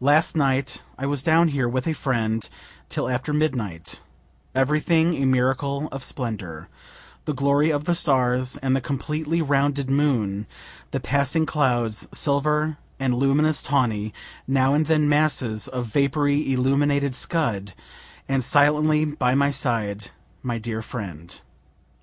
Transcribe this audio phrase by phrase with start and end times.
[0.00, 2.46] Last night I was down here with a friend
[2.90, 4.02] till after midnight;
[4.54, 6.68] everything a miracle of splendor
[7.24, 10.46] the glory of the stars, and the completely rounded moon
[10.90, 14.12] the passing clouds, silver and luminous tawny
[14.46, 17.72] now and then masses of vapory illuminated scud
[18.28, 20.10] and silently by my side
[20.42, 21.40] my dear friend.